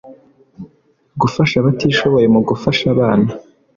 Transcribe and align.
Gufasha 1.21 1.55
abatishoboye 1.57 2.27
mu 2.33 2.41
gufasha 2.47 2.83
abana 2.93 3.29